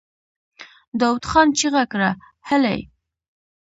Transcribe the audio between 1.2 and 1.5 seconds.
خان